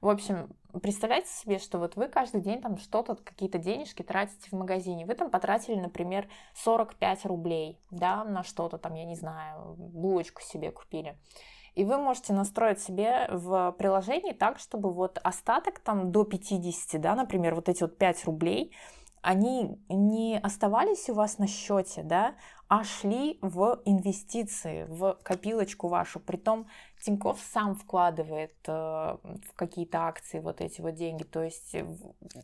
[0.02, 0.50] В общем,
[0.82, 5.06] представляете себе, что вот вы каждый день там что-то, какие-то денежки тратите в магазине.
[5.06, 10.72] Вы там потратили, например, 45 рублей, да, на что-то там, я не знаю, булочку себе
[10.72, 11.18] купили.
[11.76, 17.16] И вы можете настроить себе в приложении так, чтобы вот остаток там до 50, да,
[17.16, 18.74] например, вот эти вот 5 рублей,
[19.24, 22.36] они не оставались у вас на счете, да,
[22.68, 26.20] а шли в инвестиции, в копилочку вашу.
[26.20, 26.68] Притом
[27.04, 31.24] Тиньков сам вкладывает э, в какие-то акции вот эти вот деньги.
[31.24, 31.76] То есть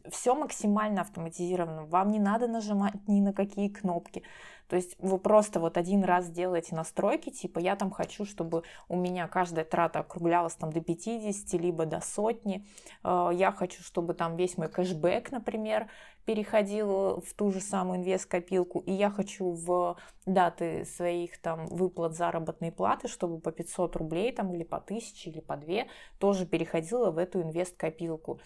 [0.09, 1.85] все максимально автоматизировано.
[1.85, 4.23] Вам не надо нажимать ни на какие кнопки.
[4.69, 8.95] То есть вы просто вот один раз делаете настройки, типа я там хочу, чтобы у
[8.95, 12.67] меня каждая трата округлялась там до 50, либо до сотни.
[13.03, 15.89] Э, я хочу, чтобы там весь мой кэшбэк, например,
[16.25, 22.71] переходил в ту же самую инвест-копилку, и я хочу в даты своих там выплат заработной
[22.71, 25.85] платы, чтобы по 500 рублей там или по 1000 или по 2
[26.19, 28.39] тоже переходила в эту инвест-копилку.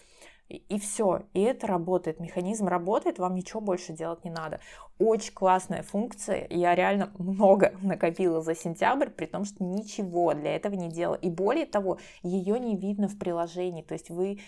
[0.48, 4.60] И, все, и это работает, механизм работает, вам ничего больше делать не надо.
[4.98, 10.74] Очень классная функция, я реально много накопила за сентябрь, при том, что ничего для этого
[10.74, 11.16] не делала.
[11.16, 14.40] И более того, ее не видно в приложении, то есть вы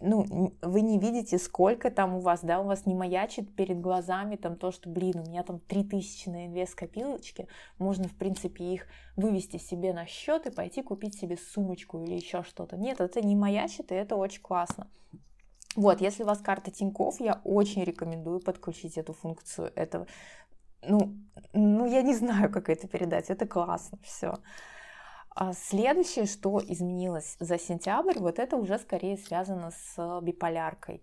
[0.00, 4.36] ну, вы не видите, сколько там у вас, да, у вас не маячит перед глазами
[4.36, 8.86] там то, что, блин, у меня там 3000 на инвест копилочки, можно, в принципе, их
[9.16, 12.76] вывести себе на счет и пойти купить себе сумочку или еще что-то.
[12.76, 14.88] Нет, это не маячит, и это очень классно.
[15.76, 19.72] Вот, если у вас карта Тинькофф, я очень рекомендую подключить эту функцию.
[19.74, 20.06] Это,
[20.82, 21.16] ну,
[21.52, 24.34] ну, я не знаю, как это передать, это классно, все.
[25.34, 31.02] А следующее, что изменилось за сентябрь, вот это уже скорее связано с биполяркой.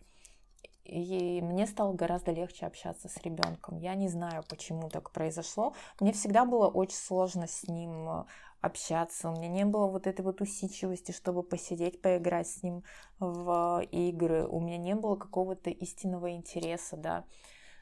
[0.85, 3.77] И мне стало гораздо легче общаться с ребенком.
[3.77, 5.73] Я не знаю, почему так произошло.
[5.99, 8.25] Мне всегда было очень сложно с ним
[8.61, 9.29] общаться.
[9.29, 12.83] У меня не было вот этой вот усидчивости, чтобы посидеть, поиграть с ним
[13.19, 14.47] в игры.
[14.47, 17.25] У меня не было какого-то истинного интереса, да,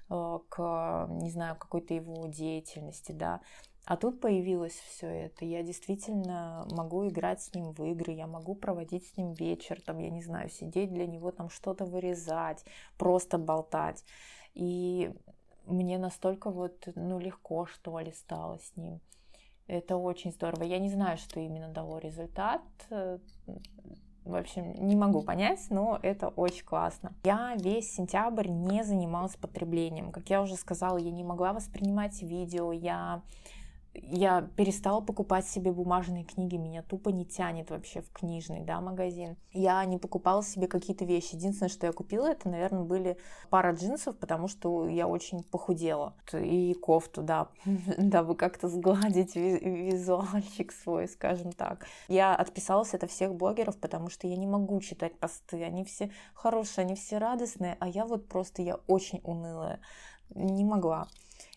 [0.09, 3.41] э, к, не знаю, какой-то его деятельности, да.
[3.89, 5.45] А тут появилось все это.
[5.45, 9.97] Я действительно могу играть с ним в игры, я могу проводить с ним вечер, там,
[9.97, 12.63] я не знаю, сидеть для него, там что-то вырезать,
[12.99, 14.03] просто болтать.
[14.53, 15.11] И
[15.65, 18.99] мне настолько вот, ну, легко, что ли, стало с ним.
[19.65, 20.65] Это очень здорово.
[20.65, 22.61] Я не знаю, что именно дало результат.
[22.91, 27.15] В общем, не могу понять, но это очень классно.
[27.23, 30.11] Я весь сентябрь не занималась потреблением.
[30.11, 33.23] Как я уже сказала, я не могла воспринимать видео, я
[34.03, 39.37] я перестала покупать себе бумажные книги, меня тупо не тянет вообще в книжный да, магазин.
[39.51, 41.35] Я не покупала себе какие-то вещи.
[41.35, 43.17] Единственное, что я купила, это, наверное, были
[43.49, 46.15] пара джинсов, потому что я очень похудела.
[46.33, 47.49] И кофту, да,
[47.97, 51.85] дабы как-то сгладить визуальчик свой, скажем так.
[52.07, 55.63] Я отписалась от всех блогеров, потому что я не могу читать посты.
[55.63, 59.79] Они все хорошие, они все радостные, а я вот просто, я очень унылая.
[60.35, 61.07] Не могла.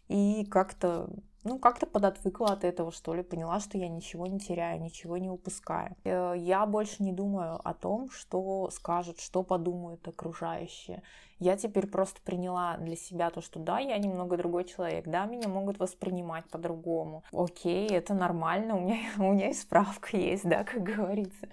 [0.09, 1.09] И как-то
[1.44, 5.28] ну, как-то подотвыкла от этого, что ли, поняла, что я ничего не теряю, ничего не
[5.28, 5.96] упускаю.
[6.05, 11.02] Э, я больше не думаю о том, что скажут, что подумают окружающие
[11.42, 15.48] я теперь просто приняла для себя то, что да, я немного другой человек, да, меня
[15.48, 17.24] могут воспринимать по-другому.
[17.33, 21.48] Окей, это нормально, у меня, у меня и справка есть, да, как говорится.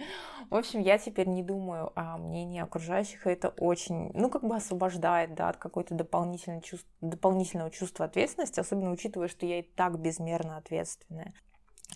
[0.50, 4.56] В общем, я теперь не думаю о мнении окружающих, и это очень, ну, как бы
[4.56, 10.00] освобождает, да, от какой-то дополнительного чувства, дополнительного чувства ответственности, особенно учитывая, что я и так
[10.00, 11.34] безмерно ответственная.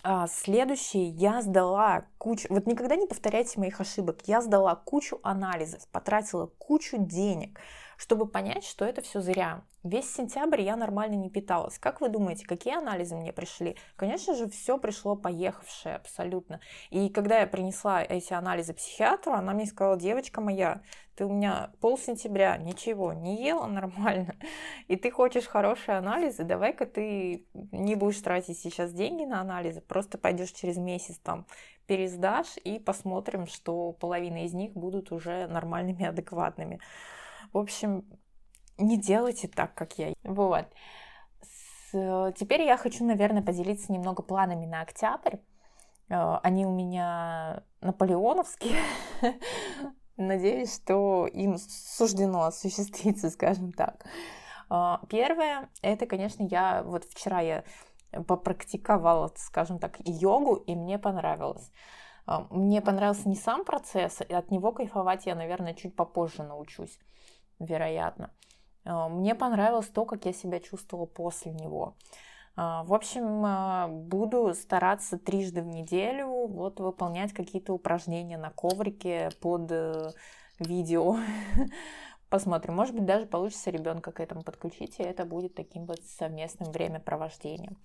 [0.02, 5.86] А, следующее, я сдала кучу, вот никогда не повторяйте моих ошибок, я сдала кучу анализов,
[5.88, 7.60] потратила кучу денег,
[7.96, 9.62] чтобы понять, что это все зря.
[9.82, 11.78] Весь сентябрь я нормально не питалась.
[11.78, 13.76] Как вы думаете, какие анализы мне пришли?
[13.96, 16.60] Конечно же, все пришло поехавшее абсолютно.
[16.88, 20.80] И когда я принесла эти анализы психиатру, она мне сказала, девочка моя,
[21.16, 24.34] ты у меня пол сентября ничего не ела нормально,
[24.88, 30.18] и ты хочешь хорошие анализы, давай-ка ты не будешь тратить сейчас деньги на анализы, просто
[30.18, 31.46] пойдешь через месяц там
[31.86, 36.80] пересдашь и посмотрим, что половина из них будут уже нормальными, адекватными.
[37.54, 38.04] В общем,
[38.78, 40.12] не делайте так, как я.
[40.24, 40.66] Вот.
[41.40, 42.32] С...
[42.36, 45.36] Теперь я хочу, наверное, поделиться немного планами на октябрь.
[46.08, 48.76] Э, они у меня наполеоновские.
[50.16, 54.04] Надеюсь, что им суждено осуществиться, скажем так.
[54.68, 57.62] Э, первое, это, конечно, я вот вчера я
[58.26, 61.70] попрактиковала, скажем так, йогу, и мне понравилось.
[62.26, 66.98] Э, мне понравился не сам процесс, и от него кайфовать я, наверное, чуть попозже научусь,
[67.58, 68.30] вероятно.
[68.84, 71.96] Мне понравилось то, как я себя чувствовала после него.
[72.56, 79.30] А, в общем, а, буду стараться трижды в неделю вот выполнять какие-то упражнения на коврике
[79.40, 80.12] под э,
[80.60, 81.16] видео.
[82.30, 82.74] Посмотрим.
[82.74, 87.76] Может быть, даже получится ребенка к этому подключить, и это будет таким вот совместным времяпровождением.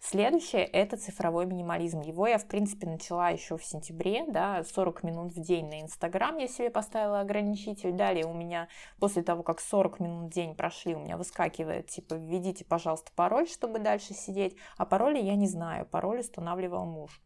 [0.00, 2.00] Следующее– это цифровой минимализм.
[2.00, 6.36] Его я, в принципе, начала еще в сентябре, да, 40 минут в день на Инстаграм
[6.36, 7.92] я себе поставила ограничитель.
[7.92, 8.68] Далее у меня,
[9.00, 13.48] после того, как 40 минут в день прошли, у меня выскакивает, типа, введите, пожалуйста, пароль,
[13.48, 14.56] чтобы дальше сидеть.
[14.76, 17.20] А пароли я не знаю, пароль устанавливал муж.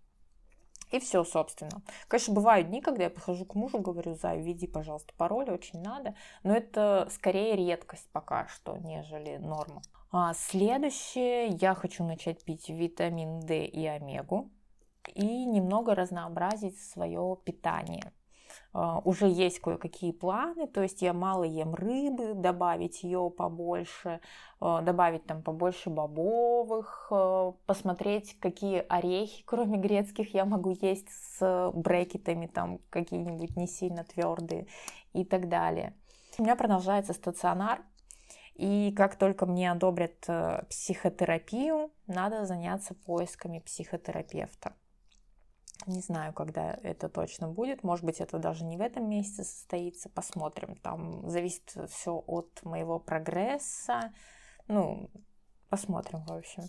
[0.91, 1.83] И все, собственно.
[2.09, 6.15] Конечно, бывают дни, когда я подхожу к мужу, говорю, Зай, введи, пожалуйста, пароль, очень надо.
[6.43, 9.83] Но это скорее редкость пока что, нежели норма.
[10.13, 14.51] А следующее, я хочу начать пить витамин D и омегу
[15.15, 18.13] и немного разнообразить свое питание.
[18.73, 24.21] Uh, уже есть кое-какие планы, то есть я мало ем рыбы, добавить ее побольше,
[24.61, 31.73] uh, добавить там побольше бобовых, uh, посмотреть, какие орехи, кроме грецких, я могу есть с
[31.75, 34.69] брекетами, там какие-нибудь не сильно твердые
[35.15, 35.97] и так далее.
[36.39, 37.83] У меня продолжается стационар,
[38.55, 44.75] и как только мне одобрят э, психотерапию, надо заняться поисками психотерапевта.
[45.87, 47.83] Не знаю, когда это точно будет.
[47.83, 50.09] Может быть, это даже не в этом месяце состоится.
[50.09, 50.77] Посмотрим.
[50.77, 54.13] Там зависит все от моего прогресса.
[54.69, 55.11] Ну,
[55.69, 56.65] посмотрим, в общем.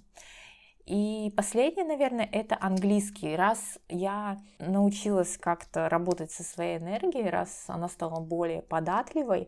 [0.86, 3.36] И последнее, наверное, это английский.
[3.36, 9.48] Раз я научилась как-то работать со своей энергией, раз она стала более податливой,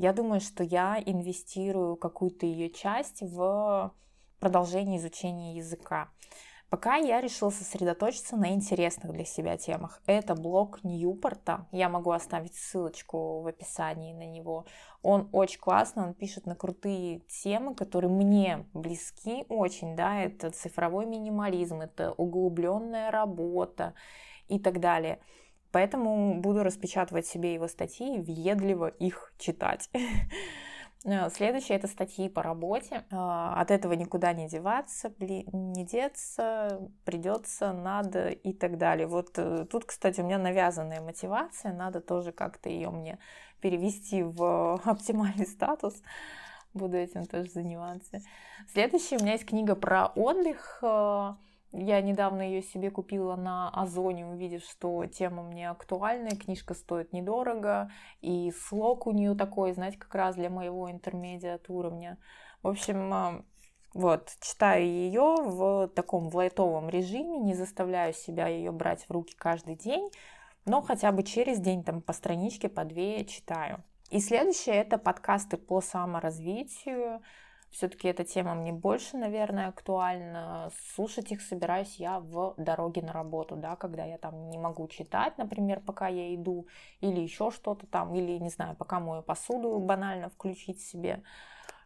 [0.00, 3.92] я думаю, что я инвестирую какую-то ее часть в
[4.38, 6.08] продолжение изучения языка.
[6.70, 10.00] Пока я решила сосредоточиться на интересных для себя темах.
[10.06, 11.66] Это блог Ньюпорта.
[11.72, 14.66] Я могу оставить ссылочку в описании на него.
[15.02, 21.06] Он очень классный, он пишет на крутые темы, которые мне близки очень, да, это цифровой
[21.06, 23.94] минимализм, это углубленная работа
[24.46, 25.18] и так далее.
[25.72, 29.90] Поэтому буду распечатывать себе его статьи и въедливо их читать.
[31.04, 33.04] Э, следующее это статьи по работе.
[33.10, 39.06] А, от этого никуда не деваться, не деться, придется, надо и так далее.
[39.06, 43.18] Вот э, тут, кстати, у меня навязанная мотивация, надо тоже как-то ее мне
[43.60, 45.94] перевести в оптимальный статус.
[46.74, 48.20] Буду этим тоже заниматься.
[48.72, 50.78] Следующее у меня есть книга про отдых.
[51.72, 57.92] Я недавно ее себе купила на Озоне, увидев, что тема мне актуальная, книжка стоит недорого,
[58.20, 62.18] и слог у нее такой, знаете, как раз для моего интермедиат уровня.
[62.62, 63.44] В общем, а,
[63.94, 69.34] вот, читаю ее в таком в лайтовом режиме, не заставляю себя ее брать в руки
[69.36, 70.10] каждый день,
[70.64, 73.84] но хотя бы через день там по страничке, по две читаю.
[74.10, 77.22] И следующее это подкасты по саморазвитию,
[77.70, 80.70] все-таки эта тема мне больше, наверное, актуальна.
[80.94, 85.38] Слушать их собираюсь я в дороге на работу, да, когда я там не могу читать,
[85.38, 86.66] например, пока я иду,
[87.00, 91.22] или еще что-то там, или, не знаю, пока мою посуду банально включить себе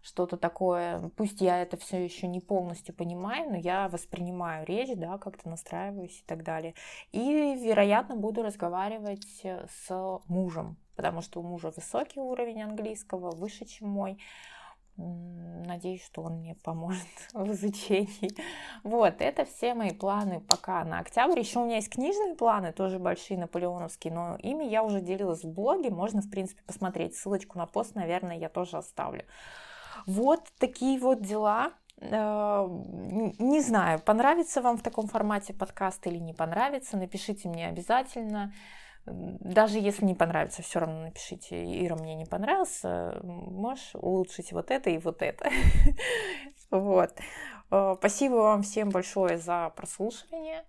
[0.03, 1.11] что-то такое.
[1.17, 6.21] Пусть я это все еще не полностью понимаю, но я воспринимаю речь, да, как-то настраиваюсь
[6.21, 6.75] и так далее.
[7.13, 7.21] И,
[7.55, 14.19] вероятно, буду разговаривать с мужем, потому что у мужа высокий уровень английского, выше, чем мой.
[14.97, 18.31] Надеюсь, что он мне поможет в изучении.
[18.83, 21.39] Вот, это все мои планы пока на октябрь.
[21.41, 25.53] Еще у меня есть книжные планы, тоже большие, наполеоновские, но ими я уже делилась в
[25.53, 25.91] блоге.
[25.91, 27.17] Можно, в принципе, посмотреть.
[27.17, 29.25] Ссылочку на пост, наверное, я тоже оставлю.
[30.07, 31.73] Вот такие вот дела.
[32.01, 36.97] Э, не знаю, понравится вам в таком формате подкаст или не понравится.
[36.97, 38.53] Напишите мне обязательно.
[39.07, 44.91] Даже если не понравится, все равно напишите, Ира, мне не понравился, можешь улучшить вот это
[44.91, 45.51] и вот это.
[46.71, 47.13] Вот.
[47.71, 50.65] Э, спасибо вам всем большое за прослушивание.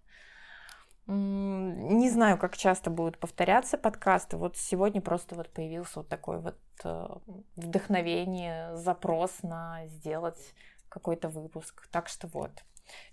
[1.07, 4.37] Не знаю, как часто будут повторяться подкасты.
[4.37, 7.07] Вот сегодня просто вот появился вот такой вот э,
[7.55, 10.53] вдохновение, запрос на сделать
[10.89, 11.87] какой-то выпуск.
[11.91, 12.51] Так что вот.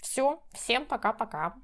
[0.01, 0.43] Все.
[0.53, 1.55] Всем пока-пока.